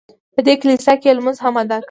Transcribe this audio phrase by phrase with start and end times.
[0.35, 1.79] په دې کلیسا کې یې لمونځ هم ادا کړ.